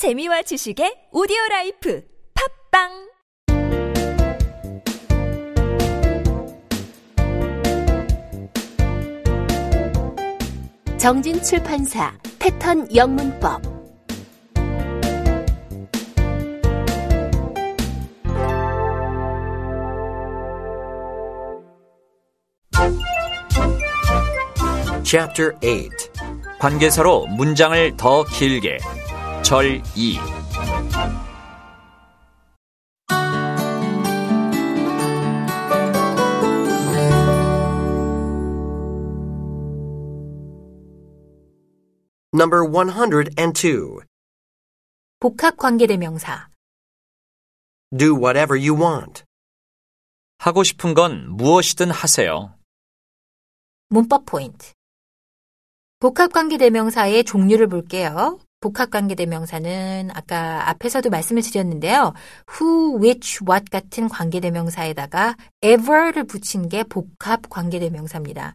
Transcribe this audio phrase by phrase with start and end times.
[0.00, 2.02] 재미와 지식의 오디오 라이프
[2.72, 2.88] 팝빵!
[10.96, 13.60] 정진 출판사 패턴 영문법.
[25.04, 25.90] Chapter 8
[26.58, 28.78] 관계사로 문장을 더 길게
[29.50, 30.16] 절 2.
[42.32, 43.98] Number 102.
[45.18, 46.48] 복합 관계대명사
[47.98, 49.24] Do whatever you want.
[50.38, 52.54] 하고 싶은 건 무엇이든 하세요.
[53.88, 54.72] 문법 포인트
[55.98, 58.38] 복합 관계대명사의 종류를 볼게요.
[58.60, 62.12] 복합 관계대명사는 아까 앞에서도 말씀을 드렸는데요.
[62.60, 68.54] who, which, what 같은 관계대명사에다가 ever를 붙인 게 복합 관계대명사입니다.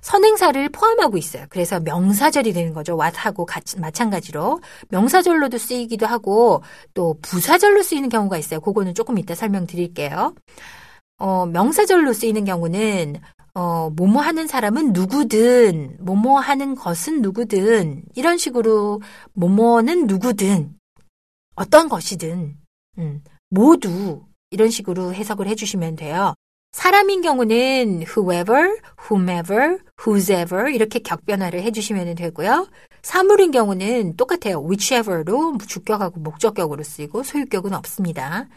[0.00, 1.46] 선행사를 포함하고 있어요.
[1.48, 2.96] 그래서 명사절이 되는 거죠.
[2.96, 6.62] what하고 같이, 마찬가지로 명사절로도 쓰이기도 하고
[6.94, 8.60] 또 부사절로 쓰이는 경우가 있어요.
[8.60, 10.34] 그거는 조금 이따 설명드릴게요.
[11.18, 13.16] 어, 명사절로 쓰이는 경우는
[13.54, 19.00] 어, 뭐뭐 하는 사람은 누구든, 뭐뭐 하는 것은 누구든, 이런 식으로
[19.32, 20.74] 뭐뭐는 누구든,
[21.54, 22.56] 어떤 것이든,
[22.98, 26.34] 음, 모두 이런 식으로 해석을 해주시면 돼요.
[26.72, 28.78] 사람인 경우는 whoever,
[29.10, 32.68] whomever, whosever 이렇게 격변화를 해주시면 되고요.
[33.02, 34.62] 사물인 경우는 똑같아요.
[34.62, 38.48] whichever로 주격하고 목적격으로 쓰이고 소유격은 없습니다.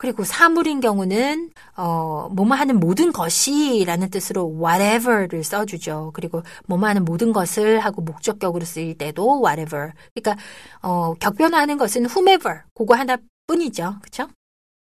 [0.00, 6.12] 그리고 사물인 경우는 어 뭐뭐 하는 모든 것이라는 뜻으로 whatever를 써주죠.
[6.14, 9.92] 그리고 뭐뭐 하는 모든 것을 하고 목적격으로 쓰일 때도 whatever.
[10.14, 10.42] 그러니까
[10.80, 13.96] 어 격변화하는 것은 whomever 그거 하나뿐이죠.
[14.00, 14.28] 그렇죠?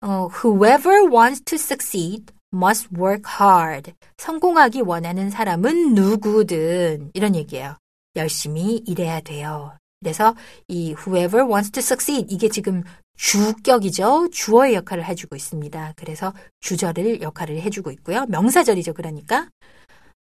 [0.01, 3.93] 어 whoever wants to succeed must work hard.
[4.17, 7.77] 성공하기 원하는 사람은 누구든 이런 얘기예요.
[8.15, 9.77] 열심히 일해야 돼요.
[9.99, 10.35] 그래서
[10.67, 12.83] 이 whoever wants to succeed 이게 지금
[13.15, 14.29] 주격이죠.
[14.31, 15.93] 주어의 역할을 해주고 있습니다.
[15.95, 18.25] 그래서 주절을 역할을 해주고 있고요.
[18.27, 18.93] 명사절이죠.
[18.93, 19.49] 그러니까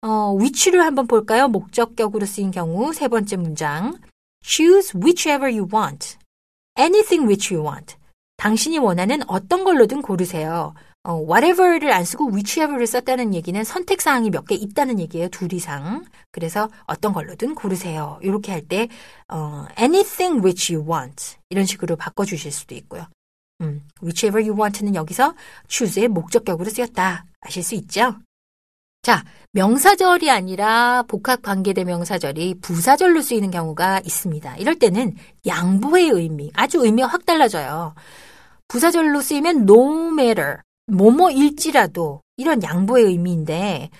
[0.02, 1.48] 어, which를 한번 볼까요?
[1.48, 3.98] 목적격으로 쓰인 경우 세 번째 문장
[4.44, 6.18] choose whichever you want.
[6.78, 7.96] anything which you want.
[8.36, 10.74] 당신이 원하는 어떤 걸로든 고르세요.
[11.06, 15.28] 어, whatever를 안 쓰고 whichever를 썼다는 얘기는 선택 사항이 몇 개 있다는 얘기예요.
[15.28, 16.04] 둘 이상.
[16.30, 18.18] 그래서 어떤 걸로든 고르세요.
[18.22, 18.88] 이렇게 할 때
[19.28, 23.06] 어, anything which you want 이런 식으로 바꿔 주실 수도 있고요.
[23.60, 25.34] 음, whichever you want는 여기서
[25.68, 27.26] choose의 목적격으로 쓰였다.
[27.40, 28.16] 아실 수 있죠?
[29.02, 29.22] 자,
[29.52, 34.56] 명사절이 아니라 복합 관계대명사절이 부사절로 쓰이는 경우가 있습니다.
[34.56, 35.14] 이럴 때는
[35.46, 37.94] 양보의 의미, 아주 의미가 확 달라져요.
[38.68, 40.56] 부사절로 쓰이면 no matter,
[40.86, 43.90] 뭐뭐일지라도 이런 양보의 의미인데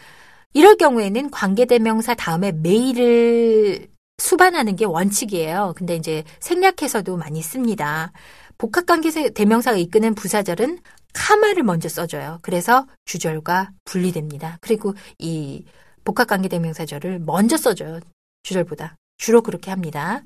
[0.53, 5.75] 이럴 경우에는 관계대명사 다음에 메일을 수반하는 게 원칙이에요.
[5.77, 8.13] 근데 이제 생략해서도 많이 씁니다.
[8.59, 10.79] 복합관계 대명사가 이끄는 부사절은
[11.13, 12.39] 카마를 먼저 써줘요.
[12.43, 14.59] 그래서 주절과 분리됩니다.
[14.61, 15.65] 그리고 이
[16.05, 18.01] 복합관계 대명사절을 먼저 써줘요.
[18.45, 18.97] 주절보다.
[19.19, 20.23] 주로 그렇게 합니다.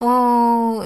[0.00, 0.82] 어,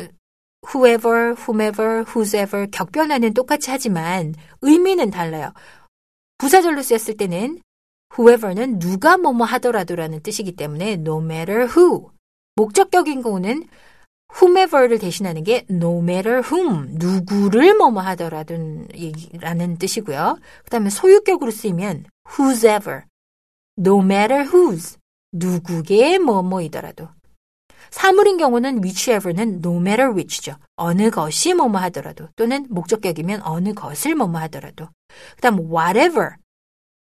[0.69, 5.53] whoever, whomever, whosever 격변화는 똑같이 하지만 의미는 달라요.
[6.39, 7.61] 부사절로 쓰였을 때는
[8.17, 12.11] whoever는 누가 뭐뭐 하더라도라는 뜻이기 때문에 no matter who.
[12.57, 13.65] 목적격인 경우는
[14.35, 16.89] whomever를 대신하는 게 no matter whom.
[16.99, 20.39] 누구를 뭐뭐 하더라도라는 뜻이고요.
[20.65, 22.05] 그 다음에 소유격으로 쓰이면
[22.39, 23.05] whosever.
[23.79, 24.99] no matter whose.
[25.33, 27.09] 누구게 뭐뭐이더라도.
[27.93, 30.57] 사물인 경우는 whichever는 no matter which죠.
[30.77, 34.89] 어느 것이 뭐뭐 하더라도 또는 목적격이면 어느 것을 뭐뭐 하더라도.
[35.37, 36.37] 그다음 whatever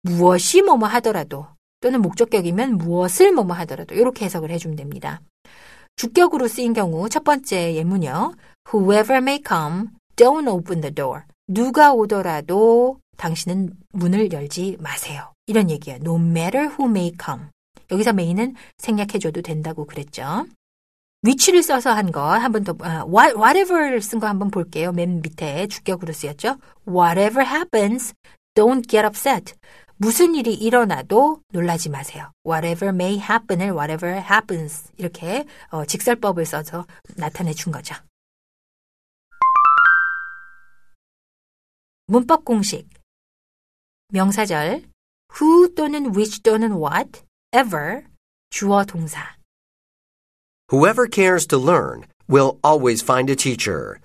[0.02, 1.46] 무엇이 뭐뭐 하더라도
[1.80, 5.20] 또는 목적격이면 무엇을 뭐뭐 하더라도 이렇게 해석을 해주면 됩니다.
[5.96, 8.32] 주격으로 쓰인 경우 첫 번째 예문요.
[8.72, 11.22] Whoever may come, don't open the door.
[11.46, 15.32] 누가 오더라도 당신은 문을 열지 마세요.
[15.46, 15.98] 이런 얘기예요.
[16.00, 17.46] No matter who may come.
[17.90, 20.46] 여기서 may는 생략해줘도 된다고 그랬죠.
[21.22, 24.92] 위치를 써서 한 거 한 번 더, 아, whatever 쓴거 한 번 볼게요.
[24.92, 26.58] 맨 밑에 주격으로 쓰였죠.
[26.86, 28.14] Whatever happens,
[28.54, 29.54] don't get upset.
[29.96, 32.30] 무슨 일이 일어나도 놀라지 마세요.
[32.46, 36.86] Whatever may happen을 whatever happens 이렇게 어, 직설법을 써서
[37.16, 37.96] 나타내 준 거죠.
[42.06, 42.88] 문법 공식
[44.10, 44.84] 명사절
[45.40, 47.22] who 또는 which 또는 what,
[47.52, 48.04] ever
[48.50, 49.36] 주어 동사
[50.71, 53.99] Whoever cares to learn will always find a teacher.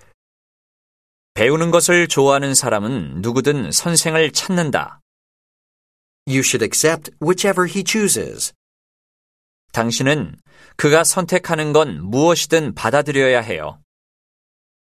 [1.33, 4.99] 배우는 것을 좋아하는 사람은 누구든 선생을 찾는다.
[6.27, 8.53] You should accept whichever he chooses.
[9.71, 10.35] 당신은
[10.75, 13.81] 그가 선택하는 건 무엇이든 받아들여야 해요.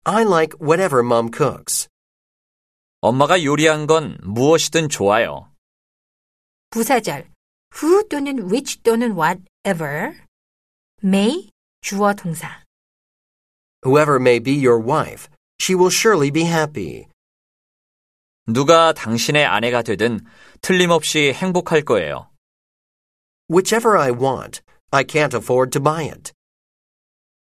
[0.04, 1.88] I like whatever mom cooks.
[3.00, 5.50] 엄마가 요리한 건 무엇이든 좋아요.
[6.70, 7.30] 부사절
[7.74, 10.16] who 또는 which 또는 whatever
[11.02, 11.48] may
[11.85, 12.63] 주어 동사
[13.85, 15.29] Whoever may be your wife,
[15.61, 17.05] she will surely be happy.
[18.47, 20.21] 누가 당신의 아내가 되든
[20.61, 22.31] 틀림없이 행복할 거예요.
[23.51, 26.33] Whichever I want, I can't afford to buy it.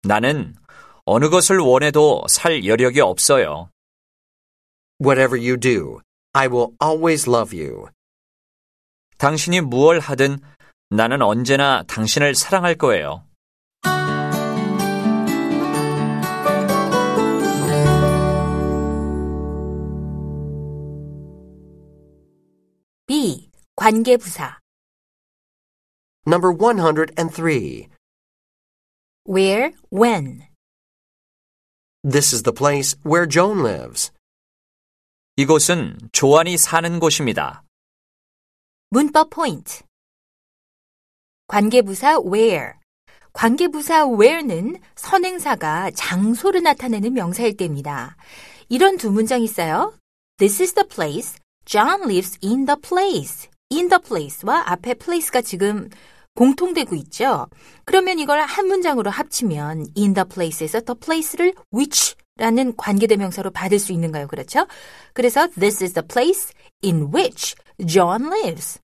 [0.01, 0.55] 나는
[1.05, 3.69] 어느 것을 원해도 살 여력이 없어요.
[4.99, 6.01] Whatever you do,
[6.33, 7.89] I will always love you.
[9.19, 10.39] 당신이 무얼 하든
[10.89, 13.23] 나는 언제나 당신을 사랑할 거예요.
[23.91, 24.57] 관계부사
[26.25, 27.89] Number 103.
[29.25, 30.47] where when
[32.01, 34.11] This is the place where Joan lives.
[35.35, 37.63] 이곳은 조안이 사는 곳입니다.
[38.91, 39.83] 문법 포인트.
[41.47, 42.75] 관계부사 where.
[43.33, 48.15] 관계부사 where는 선행사가 장소를 나타내는 명사일 때입니다.
[48.69, 49.93] 이런 두 문장 있어요.
[50.37, 51.37] This is the place.
[51.65, 53.51] John lives in the place.
[53.71, 55.89] In the place와 앞에 place가 지금
[56.35, 57.47] 공통되고 있죠.
[57.85, 63.91] 그러면 이걸 한 문장으로 합치면 in the place에서 the place를 which 라는 관계대명사로 받을 수
[63.91, 64.27] 있는가요?
[64.27, 64.65] 그렇죠?
[65.13, 66.53] 그래서 this is the place
[66.83, 68.79] in which John lives.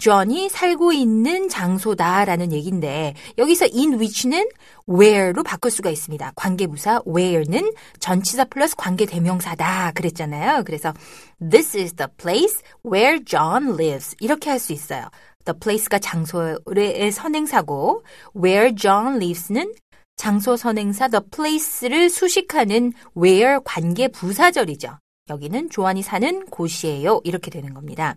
[0.00, 4.48] John이 살고 있는 장소다라는 얘기인데 여기서 in which는
[4.88, 6.32] where로 바꿀 수가 있습니다.
[6.34, 10.64] 관계부사 where는 전치사 플러스 관계 대명사다 그랬잖아요.
[10.64, 10.92] 그래서
[11.38, 15.08] this is the place where John lives 이렇게 할 수 있어요.
[15.44, 18.02] The place가 장소의 선행사고
[18.36, 19.74] where John lives는
[20.16, 24.98] 장소 선행사 the place를 수식하는 where 관계 부사절이죠.
[25.28, 27.20] 여기는 조안이 사는 곳이에요.
[27.24, 28.16] 이렇게 되는 겁니다.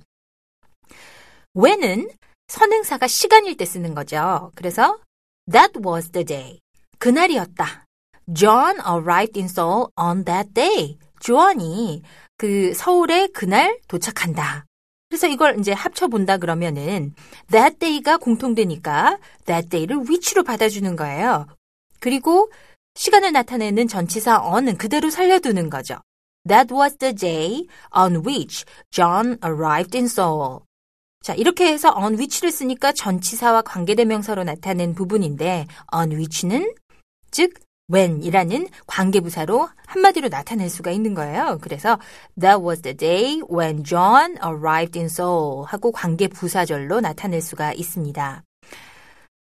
[1.58, 2.10] When은
[2.48, 4.52] 선행사가 시간일 때 쓰는 거죠.
[4.56, 5.00] 그래서
[5.52, 6.60] that was the day.
[7.00, 7.86] 그날이었다.
[8.34, 10.98] John arrived in Seoul on that day.
[11.20, 12.04] 조언이
[12.38, 14.66] 그 서울에 그날 도착한다.
[15.10, 17.16] 그래서 이걸 이제 합쳐본다 그러면은
[17.50, 21.48] that day가 공통되니까 that day를 which로 받아주는 거예요.
[22.00, 22.52] 그리고
[22.96, 26.00] 시간을 나타내는 전치사 on은 그대로 살려두는 거죠.
[26.48, 30.67] That was the day on which John arrived in Seoul.
[31.22, 36.74] 자, 이렇게 해서 on which를 쓰니까 전치사와 관계대명사로 나타낸 부분인데 on which는
[37.32, 37.54] 즉
[37.92, 41.58] when이라는 관계부사로 한마디로 나타낼 수가 있는 거예요.
[41.62, 41.98] 그래서
[42.40, 48.44] that was the day when John arrived in Seoul 하고 관계부사절로 나타낼 수가 있습니다.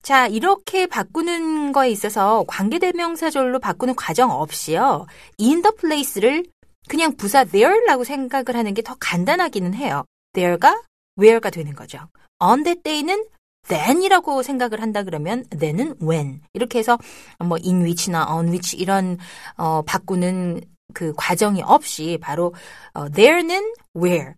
[0.02, 5.06] 자, 이렇게 바꾸는 거에 있어서 관계대명사절로 바꾸는 과정 없이요.
[5.40, 6.44] in the place를
[6.88, 10.05] 그냥 부사 there라고 생각을 하는 게 더 간단하기는 해요.
[10.32, 10.81] there가
[11.19, 12.09] where가 되는 거죠.
[12.41, 13.25] on that day는
[13.69, 16.99] then이라고 생각을 한다 그러면 then은 when 이렇게 해서
[17.39, 19.19] 뭐 in which나 on which 이런
[19.57, 20.61] 어 바꾸는
[20.95, 22.55] 그 과정이 없이 바로
[22.94, 24.35] 어 there는 where,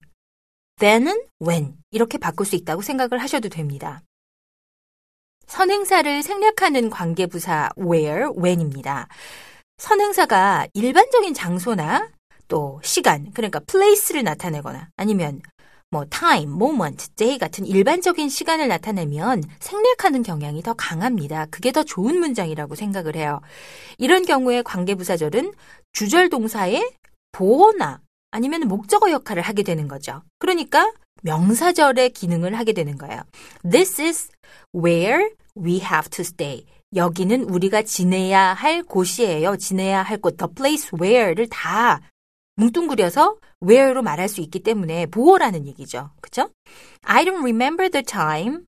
[0.78, 4.02] then은 when 이렇게 바꿀 수 있다고 생각을 하셔도 됩니다.
[5.46, 9.08] 선행사를 생략하는 관계부사 where, when입니다.
[9.78, 12.10] 선행사가 일반적인 장소나
[12.48, 15.40] 또 시간, 그러니까 place를 나타내거나 아니면
[15.90, 21.46] 뭐 time, moment, day 같은 일반적인 시간을 나타내면 생략하는 경향이 더 강합니다.
[21.50, 23.40] 그게 더 좋은 문장이라고 생각을 해요.
[23.96, 25.52] 이런 경우에 관계부사절은
[25.92, 26.92] 주절 동사의
[27.32, 30.22] 보어나 아니면 목적어 역할을 하게 되는 거죠.
[30.38, 30.92] 그러니까
[31.22, 33.22] 명사절의 기능을 하게 되는 거예요.
[33.68, 34.28] This is
[34.74, 36.66] where we have to stay.
[36.94, 39.56] 여기는 우리가 지내야 할 곳이에요.
[39.56, 40.36] 지내야 할 곳.
[40.36, 42.00] The place where를 다
[42.58, 46.10] 뭉뚱그려서 where로 말할 수 있기 때문에 보호라는 얘기죠.
[46.20, 46.50] 그죠?
[47.02, 48.64] I don't remember the time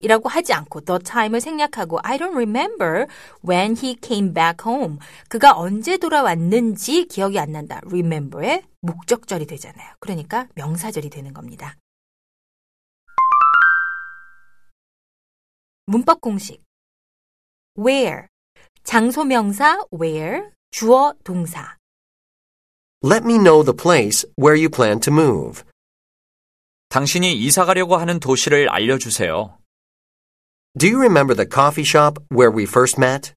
[0.00, 3.06] 이라고 하지 않고 the time을 생략하고 I don't remember
[3.46, 4.98] when he came back home.
[5.28, 7.80] 그가 언제 돌아왔는지 기억이 안 난다.
[7.84, 9.94] remember의 목적절이 되잖아요.
[10.00, 11.76] 그러니까 명사절이 되는 겁니다.
[15.86, 16.62] 문법 공식
[17.76, 18.26] where
[18.84, 21.76] 장소 명사 where 주어 동사
[23.04, 25.64] Let me know the place where you plan to move.
[26.88, 29.58] 당신이 이사 가려고 하는 도시를 알려주세요.
[30.78, 33.34] Do you remember the coffee shop where we first met?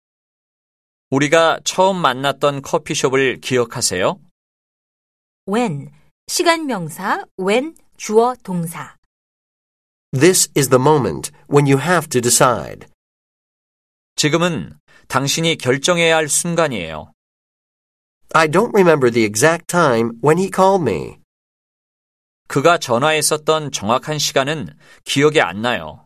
[1.10, 4.20] 우리가 처음 만났던 커피숍을 기억하세요?
[5.50, 5.92] when
[6.28, 8.96] 시간 명사 when 주어 동사
[10.12, 12.88] This is the moment when you have to decide.
[14.16, 17.15] 지금은 당신이 결정해야 할 순간이에요.
[18.38, 21.20] I don't remember the exact time when he called me.
[22.50, 24.76] 그가 전화했었던 정확한 시간은
[25.06, 26.05] 기억이 안 나요.